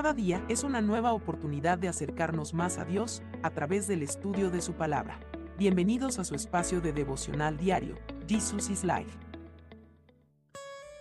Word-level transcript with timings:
Cada 0.00 0.14
día 0.14 0.42
es 0.48 0.64
una 0.64 0.80
nueva 0.80 1.12
oportunidad 1.12 1.76
de 1.76 1.86
acercarnos 1.86 2.54
más 2.54 2.78
a 2.78 2.86
Dios 2.86 3.20
a 3.42 3.50
través 3.50 3.86
del 3.86 4.02
estudio 4.02 4.50
de 4.50 4.62
su 4.62 4.72
palabra. 4.72 5.20
Bienvenidos 5.58 6.18
a 6.18 6.24
su 6.24 6.34
espacio 6.34 6.80
de 6.80 6.94
devocional 6.94 7.58
diario, 7.58 7.96
Jesus 8.26 8.70
is 8.70 8.82
Life. 8.82 9.10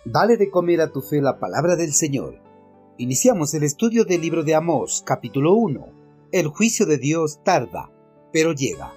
Dale 0.04 0.35
de 0.35 0.49
comer 0.49 0.81
a 0.81 0.91
tu 0.91 0.99
fe 1.02 1.21
la 1.21 1.39
palabra 1.39 1.77
del 1.77 1.93
Señor. 1.93 2.41
Iniciamos 2.98 3.54
el 3.54 3.63
estudio 3.63 4.04
del 4.04 4.20
libro 4.20 4.43
de 4.43 4.55
Amós, 4.55 5.02
capítulo 5.05 5.54
1. 5.54 5.88
El 6.34 6.50
juicio 6.50 6.86
de 6.86 6.97
Dios 6.97 7.39
tarda, 7.45 7.89
pero 8.34 8.52
llega. 8.52 8.91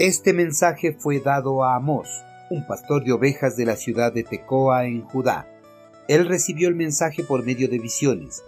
Este 0.00 0.32
mensaje 0.32 0.92
fue 0.92 1.20
dado 1.20 1.62
a 1.62 1.76
Amós, 1.76 2.08
un 2.50 2.66
pastor 2.66 3.04
de 3.04 3.12
ovejas 3.12 3.56
de 3.56 3.64
la 3.64 3.76
ciudad 3.76 4.12
de 4.12 4.24
Tecoa 4.24 4.86
en 4.86 5.02
Judá. 5.02 5.46
Él 6.08 6.26
recibió 6.26 6.66
el 6.66 6.74
mensaje 6.74 7.22
por 7.22 7.44
medio 7.44 7.68
de 7.68 7.78
visiones. 7.78 8.42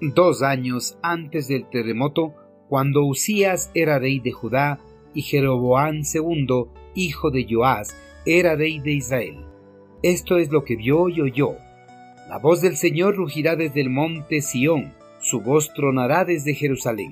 Dos 0.00 0.42
años 0.42 0.96
antes 1.02 1.48
del 1.48 1.68
terremoto, 1.68 2.32
cuando 2.68 3.04
Usías 3.04 3.72
era 3.74 3.98
rey 3.98 4.20
de 4.20 4.30
Judá 4.30 4.78
y 5.12 5.22
Jeroboán 5.22 6.02
II, 6.02 6.66
hijo 6.94 7.32
de 7.32 7.46
Joás, 7.50 7.96
era 8.24 8.54
rey 8.54 8.78
de 8.78 8.92
Israel. 8.92 9.38
Esto 10.04 10.36
es 10.36 10.50
lo 10.50 10.62
que 10.62 10.76
vio 10.76 11.08
y 11.08 11.20
oyó. 11.20 11.56
La 12.28 12.38
voz 12.38 12.60
del 12.60 12.76
Señor 12.76 13.16
rugirá 13.16 13.56
desde 13.56 13.80
el 13.80 13.90
monte 13.90 14.40
Sión, 14.40 14.94
su 15.20 15.40
voz 15.40 15.74
tronará 15.74 16.24
desde 16.24 16.54
Jerusalén. 16.54 17.10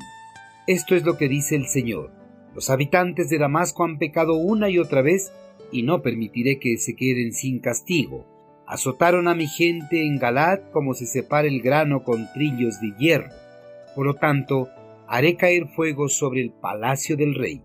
Esto 0.69 0.95
es 0.95 1.05
lo 1.05 1.16
que 1.16 1.29
dice 1.29 1.57
el 1.57 1.66
Señor. 1.66 2.13
Los 2.55 2.71
habitantes 2.71 3.29
de 3.29 3.39
Damasco 3.39 3.83
han 3.83 3.99
pecado 3.99 4.35
una 4.35 4.71
y 4.71 4.79
otra 4.79 5.03
vez, 5.03 5.33
y 5.73 5.83
no 5.83 6.03
permitiré 6.03 6.61
que 6.61 6.79
se 6.79 6.95
queden 6.95 7.33
sin 7.33 7.59
castigo. 7.59 8.36
Azotaron 8.66 9.29
a 9.29 9.34
mi 9.34 9.47
gente 9.47 10.05
en 10.05 10.19
Galad 10.19 10.59
como 10.73 10.95
se 10.95 11.07
separa 11.07 11.46
el 11.46 11.63
grano 11.63 12.02
con 12.02 12.32
trillos 12.32 12.80
de 12.80 12.93
hierro. 12.99 13.30
Por 13.95 14.07
lo 14.07 14.15
tanto, 14.15 14.68
haré 15.07 15.37
caer 15.37 15.68
fuego 15.68 16.09
sobre 16.09 16.43
el 16.43 16.52
palacio 16.52 17.16
del 17.16 17.37
rey. 17.37 17.63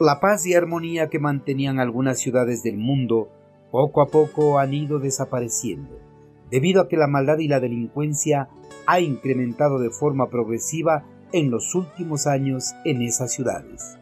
La 0.00 0.18
paz 0.18 0.44
y 0.46 0.54
armonía 0.54 1.08
que 1.08 1.20
mantenían 1.20 1.78
algunas 1.78 2.18
ciudades 2.18 2.64
del 2.64 2.78
mundo 2.78 3.30
poco 3.70 4.02
a 4.02 4.06
poco 4.08 4.58
han 4.58 4.74
ido 4.74 4.98
desapareciendo, 4.98 6.00
debido 6.50 6.82
a 6.82 6.88
que 6.88 6.96
la 6.96 7.06
maldad 7.06 7.38
y 7.38 7.46
la 7.46 7.60
delincuencia 7.60 8.48
ha 8.86 9.00
incrementado 9.00 9.78
de 9.78 9.90
forma 9.90 10.28
progresiva 10.28 11.04
en 11.32 11.50
los 11.50 11.76
últimos 11.76 12.26
años 12.26 12.74
en 12.84 13.02
esas 13.02 13.32
ciudades. 13.32 13.96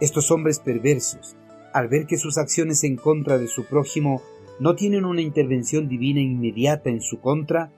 Estos 0.00 0.30
hombres 0.30 0.60
perversos, 0.60 1.36
al 1.74 1.88
ver 1.88 2.06
que 2.06 2.16
sus 2.16 2.38
acciones 2.38 2.84
en 2.84 2.96
contra 2.96 3.38
de 3.38 3.48
su 3.48 3.64
prójimo 3.64 4.22
no 4.60 4.74
tienen 4.74 5.04
una 5.04 5.22
intervención 5.22 5.88
divina 5.88 6.20
inmediata 6.20 6.90
en 6.90 7.00
su 7.00 7.20
contra, 7.20 7.70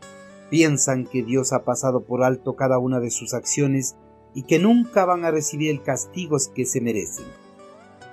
piensan 0.51 1.05
que 1.07 1.23
Dios 1.23 1.53
ha 1.53 1.65
pasado 1.65 2.05
por 2.05 2.23
alto 2.23 2.55
cada 2.55 2.79
una 2.79 3.01
de 3.01 3.11
sus 3.11 3.35
acciones 3.35 3.97
y 4.35 4.43
que 4.43 4.59
nunca 4.59 5.05
van 5.05 5.25
a 5.25 5.31
recibir 5.31 5.71
el 5.71 5.83
castigo 5.83 6.37
que 6.55 6.67
se 6.67 6.81
merecen. 6.81 7.25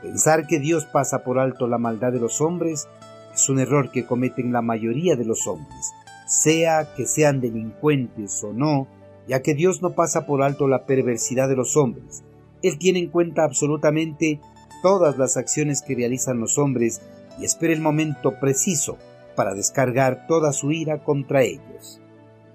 Pensar 0.02 0.48
que 0.48 0.60
Dios 0.60 0.86
pasa 0.86 1.24
por 1.24 1.40
alto 1.40 1.68
la 1.68 1.78
maldad 1.78 2.12
de 2.12 2.20
los 2.20 2.42
hombres 2.42 2.88
es 3.34 3.50
un 3.50 3.60
error 3.60 3.92
que 3.92 4.06
cometen 4.06 4.52
la 4.52 4.62
mayoría 4.62 5.16
de 5.16 5.26
los 5.26 5.48
hombres, 5.48 5.92
sea 6.28 6.94
que 6.96 7.06
sean 7.06 7.42
delincuentes 7.42 8.44
o 8.44 8.54
no, 8.54 8.88
ya 9.28 9.42
que 9.42 9.54
Dios 9.54 9.82
no 9.82 9.92
pasa 9.92 10.26
por 10.26 10.42
alto 10.42 10.68
la 10.68 10.86
perversidad 10.86 11.48
de 11.48 11.56
los 11.56 11.78
hombres. 11.78 12.24
Él 12.62 12.78
tiene 12.78 13.00
en 13.00 13.10
cuenta 13.10 13.44
absolutamente 13.44 14.40
todas 14.82 15.18
las 15.18 15.38
acciones 15.38 15.82
que 15.82 15.96
realizan 15.96 16.40
los 16.40 16.58
hombres 16.58 17.02
y 17.40 17.46
espera 17.46 17.74
el 17.74 17.82
momento 17.82 18.40
preciso 18.40 18.98
para 19.36 19.54
descargar 19.54 20.28
toda 20.28 20.54
su 20.54 20.72
ira 20.72 21.04
contra 21.04 21.44
ellos. 21.44 22.02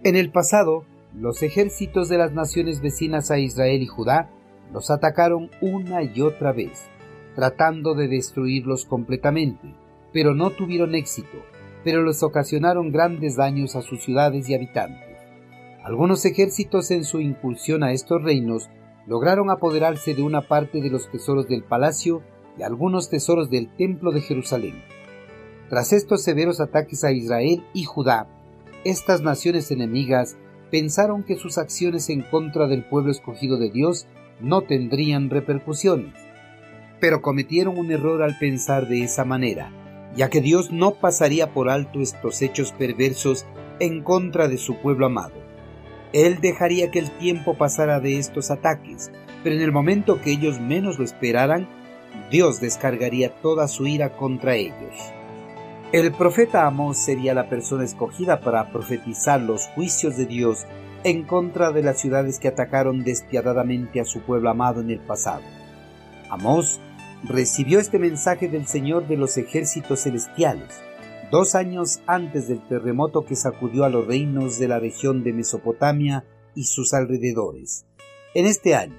En 0.05 0.17
el 0.17 0.31
pasado, 0.31 0.85
los 1.15 1.43
ejércitos 1.43 2.09
de 2.09 2.19
las 2.19 2.33
naciones 2.33 2.81
vecinas 2.81 3.31
a 3.31 3.39
Israel 3.39 3.83
y 3.83 3.87
Judá 3.87 4.31
los 4.73 4.91
atacaron 4.91 5.51
una 5.61 6.03
y 6.03 6.21
otra 6.21 6.53
vez, 6.53 6.89
tratando 7.35 7.95
de 7.95 8.09
destruirlos 8.09 8.85
completamente, 8.85 9.75
pero 10.13 10.35
no 10.35 10.51
tuvieron 10.51 10.95
éxito, 10.95 11.39
pero 11.85 12.03
les 12.03 12.23
ocasionaron 12.23 12.93
grandes 12.93 13.37
daños 13.37 13.77
a 13.77 13.83
sus 13.83 14.03
ciudades 14.03 14.49
y 14.49 14.55
habitantes. 14.55 15.17
Algunos 15.85 16.25
ejércitos 16.25 16.91
en 16.91 17.05
su 17.05 17.21
incursión 17.21 17.85
a 17.85 17.93
estos 17.93 18.23
reinos 18.23 18.69
lograron 19.07 19.51
apoderarse 19.51 20.15
de 20.15 20.23
una 20.23 20.43
parte 20.43 20.81
de 20.81 20.91
los 20.91 21.11
tesoros 21.11 21.49
del 21.49 21.63
palacio 21.63 22.23
y 22.59 22.63
algunos 22.63 23.11
tesoros 23.11 23.51
del 23.51 23.69
templo 23.69 24.13
de 24.13 24.21
Jerusalén. 24.21 24.83
Tras 25.69 25.93
estos 25.93 26.23
severos 26.23 26.61
ataques 26.61 27.05
a 27.05 27.13
Israel 27.13 27.65
y 27.75 27.85
Judá, 27.85 28.29
estas 28.85 29.21
naciones 29.23 29.71
enemigas 29.71 30.37
pensaron 30.71 31.23
que 31.23 31.37
sus 31.37 31.59
acciones 31.59 32.09
en 32.09 32.23
contra 32.23 32.67
del 32.67 32.85
pueblo 32.85 33.11
escogido 33.11 33.59
de 33.59 33.71
Dios 33.71 34.07
no 34.41 34.63
tendrían 34.63 35.31
repercusiones. 35.31 36.15
Pero 37.01 37.21
cometieron 37.21 37.79
un 37.79 37.91
error 37.91 38.23
al 38.23 38.39
pensar 38.39 38.89
de 38.89 39.03
esa 39.03 39.25
manera, 39.25 39.71
ya 40.15 40.31
que 40.31 40.41
Dios 40.41 40.71
no 40.71 40.95
pasaría 40.95 41.53
por 41.53 41.69
alto 41.69 42.01
estos 42.01 42.43
hechos 42.43 42.73
perversos 42.73 43.45
en 43.81 44.03
contra 44.03 44.49
de 44.49 44.57
su 44.57 44.77
pueblo 44.77 45.07
amado. 45.07 45.35
Él 46.13 46.39
dejaría 46.41 46.91
que 46.91 46.99
el 46.99 47.11
tiempo 47.11 47.55
pasara 47.55 48.01
de 48.01 48.19
estos 48.19 48.51
ataques, 48.51 49.11
pero 49.43 49.57
en 49.57 49.63
el 49.63 49.73
momento 49.73 50.21
que 50.23 50.31
ellos 50.31 50.61
menos 50.61 50.99
lo 50.99 51.05
esperaran, 51.05 51.69
Dios 52.31 52.61
descargaría 52.61 53.35
toda 53.41 53.69
su 53.69 53.87
ira 53.87 54.17
contra 54.17 54.57
ellos. 54.57 54.95
El 55.93 56.13
profeta 56.13 56.67
Amós 56.67 56.99
sería 56.99 57.33
la 57.33 57.49
persona 57.49 57.85
escogida 57.85 58.41
para 58.41 58.73
profetizar 58.73 59.41
los 59.41 59.69
juicios 59.69 60.17
de 60.17 60.27
Dios 60.27 60.67
en 61.05 61.23
contra 61.23 61.71
de 61.71 61.83
las 61.83 62.01
ciudades 62.01 62.41
que 62.41 62.49
atacaron 62.49 63.05
despiadadamente 63.05 64.01
a 64.01 64.05
su 64.05 64.21
pueblo 64.21 64.51
amado 64.51 64.81
en 64.81 64.91
el 64.91 64.99
pasado. 64.99 65.43
Amós 66.29 66.81
recibió 67.23 67.79
este 67.79 68.01
mensaje 68.01 68.49
del 68.49 68.67
Señor 68.67 69.07
de 69.07 69.17
los 69.17 69.37
ejércitos 69.37 70.01
celestiales, 70.01 70.69
dos 71.31 71.55
años 71.55 72.01
antes 72.07 72.49
del 72.49 72.61
terremoto 72.67 73.25
que 73.25 73.37
sacudió 73.37 73.85
a 73.85 73.89
los 73.89 74.07
reinos 74.07 74.59
de 74.59 74.69
la 74.69 74.81
región 74.81 75.23
de 75.23 75.33
Mesopotamia 75.33 76.25
y 76.55 76.65
sus 76.65 76.95
alrededores. 76.95 77.87
En 78.35 78.47
este 78.47 78.75
año, 78.75 78.97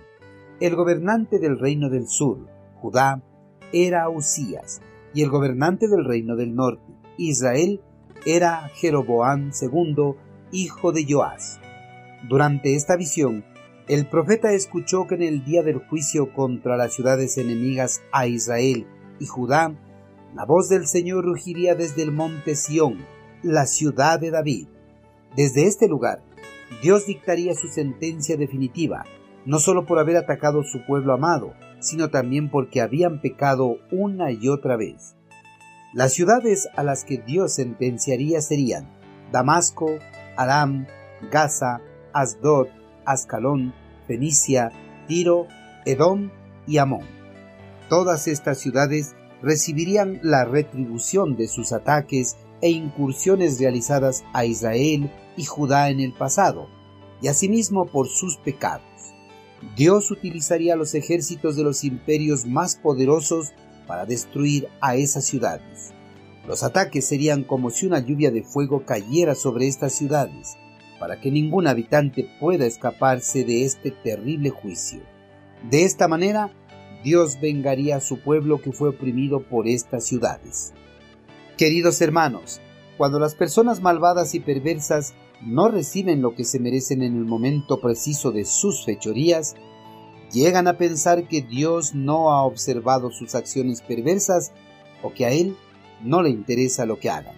el 0.60 0.76
gobernante 0.76 1.40
del 1.40 1.60
reino 1.60 1.90
del 1.90 2.08
sur, 2.08 2.57
Judá, 2.88 3.22
era 3.74 4.08
Usías, 4.08 4.82
y 5.14 5.22
el 5.22 5.30
gobernante 5.30 5.90
del 5.90 6.06
reino 6.06 6.38
del 6.38 6.56
norte, 6.56 6.94
Israel, 7.18 7.82
era 8.26 8.70
Jeroboam 8.76 9.52
II, 9.62 10.14
hijo 10.54 10.94
de 10.94 11.06
Joás. 11.06 11.60
Durante 12.30 12.76
esta 12.76 12.96
visión, 12.96 13.44
el 13.90 14.08
profeta 14.08 14.54
escuchó 14.54 15.06
que 15.06 15.16
en 15.16 15.24
el 15.24 15.44
día 15.44 15.64
del 15.64 15.80
juicio 15.80 16.34
contra 16.34 16.78
las 16.78 16.94
ciudades 16.94 17.38
enemigas 17.38 18.04
a 18.14 18.26
Israel 18.28 18.88
y 19.20 19.26
Judá, 19.26 19.76
la 20.34 20.46
voz 20.46 20.70
del 20.70 20.88
Señor 20.88 21.26
rugiría 21.26 21.76
desde 21.76 22.04
el 22.04 22.14
monte 22.14 22.56
Sión, 22.56 23.06
la 23.44 23.66
ciudad 23.66 24.18
de 24.18 24.32
David. 24.32 24.70
Desde 25.36 25.66
este 25.66 25.90
lugar, 25.90 26.24
Dios 26.82 27.06
dictaría 27.06 27.54
su 27.54 27.68
sentencia 27.68 28.38
definitiva, 28.38 29.04
no 29.46 29.60
solo 29.60 29.86
por 29.86 30.00
haber 30.00 30.16
atacado 30.16 30.64
su 30.64 30.86
pueblo 30.86 31.12
amado, 31.12 31.54
sino 31.80 32.10
también 32.10 32.50
porque 32.50 32.82
habían 32.82 33.22
pecado 33.22 33.78
una 33.92 34.32
y 34.32 34.50
otra 34.50 34.78
vez. 34.78 35.16
Las 35.94 36.14
ciudades 36.14 36.68
a 36.76 36.84
las 36.84 37.04
que 37.04 37.18
Dios 37.18 37.56
sentenciaría 37.56 38.42
serían 38.42 38.90
Damasco, 39.32 40.00
Aram, 40.36 40.86
Gaza, 41.32 41.82
Asdod, 42.14 42.68
Ascalón, 43.06 43.74
Fenicia, 44.06 44.72
Tiro, 45.08 45.48
Edom 45.86 46.30
y 46.66 46.78
Amón. 46.78 47.06
Todas 47.90 48.28
estas 48.28 48.60
ciudades 48.60 49.16
recibirían 49.42 50.20
la 50.24 50.46
retribución 50.46 51.36
de 51.36 51.48
sus 51.48 51.72
ataques 51.72 52.38
e 52.62 52.70
incursiones 52.70 53.60
realizadas 53.60 54.24
a 54.34 54.46
Israel 54.46 55.12
y 55.38 55.46
Judá 55.46 55.90
en 55.90 56.00
el 56.00 56.14
pasado, 56.14 56.68
y 57.22 57.28
asimismo 57.28 57.86
por 57.86 58.08
sus 58.08 58.38
pecados. 58.38 58.87
Dios 59.76 60.12
utilizaría 60.12 60.76
los 60.76 60.94
ejércitos 60.96 61.56
de 61.56 61.64
los 61.64 61.84
imperios 61.84 62.46
más 62.46 62.76
poderosos 62.76 63.54
para 63.88 64.06
destruir 64.06 64.68
a 64.82 64.96
esas 64.96 65.26
ciudades. 65.26 65.94
Los 66.48 66.64
ataques 66.64 67.06
serían 67.06 67.44
como 67.44 67.70
si 67.70 67.86
una 67.86 68.00
lluvia 68.00 68.32
de 68.32 68.44
fuego 68.44 68.86
cayera 68.86 69.36
sobre 69.36 69.68
estas 69.68 69.94
ciudades, 69.94 70.58
para 71.00 71.20
que 71.20 71.32
ningún 71.32 71.68
habitante 71.68 72.30
pueda 72.40 72.66
escaparse 72.66 73.44
de 73.44 73.66
este 73.66 73.92
terrible 73.92 74.50
juicio. 74.50 75.02
De 75.70 75.84
esta 75.84 76.08
manera, 76.08 76.52
Dios 77.04 77.40
vengaría 77.42 77.98
a 77.98 78.02
su 78.02 78.20
pueblo 78.20 78.62
que 78.62 78.72
fue 78.72 78.90
oprimido 78.90 79.44
por 79.44 79.68
estas 79.68 80.06
ciudades. 80.06 80.74
Queridos 81.58 82.02
hermanos, 82.02 82.62
cuando 82.98 83.20
las 83.20 83.36
personas 83.36 83.82
malvadas 83.82 84.34
y 84.34 84.40
perversas 84.40 85.14
no 85.42 85.70
reciben 85.70 86.22
lo 86.22 86.36
que 86.36 86.44
se 86.44 86.60
merecen 86.60 87.02
en 87.02 87.16
el 87.16 87.26
momento 87.26 87.80
preciso 87.80 88.32
de 88.32 88.46
sus 88.46 88.86
fechorías, 88.86 89.56
llegan 90.32 90.68
a 90.68 90.78
pensar 90.78 91.28
que 91.28 91.42
Dios 91.42 91.96
no 91.96 92.32
ha 92.32 92.44
observado 92.44 93.12
sus 93.12 93.36
acciones 93.36 93.82
perversas 93.82 94.52
o 95.04 95.14
que 95.14 95.26
a 95.26 95.32
Él 95.32 95.56
no 96.04 96.22
le 96.22 96.30
interesa 96.30 96.86
lo 96.86 97.00
que 97.00 97.10
hagan. 97.10 97.36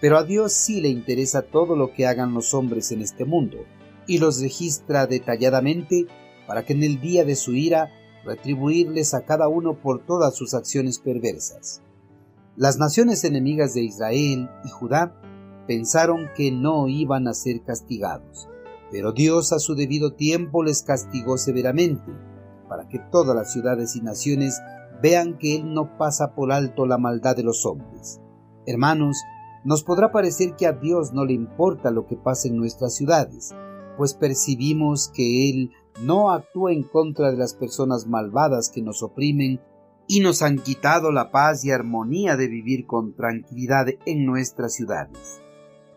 Pero 0.00 0.18
a 0.18 0.24
Dios 0.24 0.52
sí 0.52 0.80
le 0.80 0.88
interesa 0.88 1.42
todo 1.42 1.76
lo 1.76 1.92
que 1.92 2.06
hagan 2.06 2.34
los 2.34 2.54
hombres 2.54 2.92
en 2.92 3.00
este 3.00 3.24
mundo, 3.24 3.64
y 4.06 4.18
los 4.18 4.40
registra 4.40 5.06
detalladamente 5.06 6.06
para 6.46 6.64
que 6.64 6.74
en 6.74 6.82
el 6.82 7.00
día 7.00 7.24
de 7.24 7.36
su 7.36 7.54
ira 7.54 7.90
retribuirles 8.24 9.14
a 9.14 9.24
cada 9.24 9.48
uno 9.48 9.74
por 9.74 10.04
todas 10.04 10.34
sus 10.34 10.54
acciones 10.54 10.98
perversas. 10.98 11.80
Las 12.56 12.78
naciones 12.78 13.24
enemigas 13.24 13.74
de 13.74 13.82
Israel 13.82 14.48
y 14.64 14.68
Judá 14.68 15.20
pensaron 15.66 16.28
que 16.36 16.50
no 16.50 16.88
iban 16.88 17.28
a 17.28 17.34
ser 17.34 17.62
castigados, 17.62 18.48
pero 18.90 19.12
Dios 19.12 19.52
a 19.52 19.58
su 19.58 19.74
debido 19.74 20.14
tiempo 20.14 20.62
les 20.62 20.82
castigó 20.82 21.38
severamente, 21.38 22.12
para 22.68 22.88
que 22.88 22.98
todas 22.98 23.34
las 23.36 23.52
ciudades 23.52 23.96
y 23.96 24.00
naciones 24.00 24.60
vean 25.02 25.38
que 25.38 25.56
Él 25.56 25.74
no 25.74 25.96
pasa 25.98 26.34
por 26.34 26.52
alto 26.52 26.86
la 26.86 26.98
maldad 26.98 27.36
de 27.36 27.42
los 27.42 27.66
hombres. 27.66 28.20
Hermanos, 28.66 29.16
nos 29.64 29.82
podrá 29.82 30.12
parecer 30.12 30.56
que 30.56 30.66
a 30.66 30.72
Dios 30.72 31.12
no 31.12 31.24
le 31.24 31.32
importa 31.32 31.90
lo 31.90 32.06
que 32.06 32.16
pasa 32.16 32.48
en 32.48 32.56
nuestras 32.56 32.94
ciudades, 32.94 33.54
pues 33.96 34.14
percibimos 34.14 35.08
que 35.08 35.50
Él 35.50 35.70
no 36.02 36.32
actúa 36.32 36.72
en 36.72 36.82
contra 36.82 37.30
de 37.30 37.36
las 37.36 37.54
personas 37.54 38.06
malvadas 38.06 38.68
que 38.68 38.82
nos 38.82 39.02
oprimen 39.02 39.60
y 40.06 40.20
nos 40.20 40.42
han 40.42 40.58
quitado 40.58 41.12
la 41.12 41.30
paz 41.30 41.64
y 41.64 41.70
armonía 41.70 42.36
de 42.36 42.48
vivir 42.48 42.86
con 42.86 43.14
tranquilidad 43.14 43.86
en 44.04 44.26
nuestras 44.26 44.74
ciudades. 44.74 45.43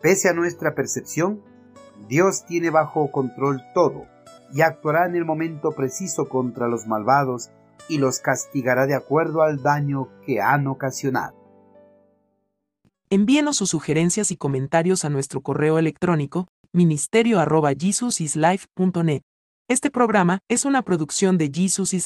Pese 0.01 0.29
a 0.29 0.33
nuestra 0.33 0.75
percepción, 0.75 1.41
Dios 2.07 2.45
tiene 2.45 2.69
bajo 2.69 3.11
control 3.11 3.61
todo 3.73 4.05
y 4.53 4.61
actuará 4.61 5.05
en 5.07 5.15
el 5.15 5.25
momento 5.25 5.71
preciso 5.71 6.29
contra 6.29 6.67
los 6.67 6.87
malvados 6.87 7.49
y 7.89 7.97
los 7.97 8.19
castigará 8.19 8.85
de 8.85 8.95
acuerdo 8.95 9.41
al 9.41 9.61
daño 9.61 10.09
que 10.25 10.41
han 10.41 10.67
ocasionado. 10.67 11.35
Envíenos 13.09 13.57
sus 13.57 13.69
sugerencias 13.69 14.31
y 14.31 14.37
comentarios 14.37 15.05
a 15.05 15.09
nuestro 15.09 15.41
correo 15.41 15.79
electrónico 15.79 16.47
ministerio 16.73 17.39
arroba 17.39 17.71
Este 19.67 19.89
programa 19.89 20.39
es 20.49 20.65
una 20.65 20.81
producción 20.83 21.37
de 21.37 21.49
Jesus 21.53 21.93
is 21.93 21.95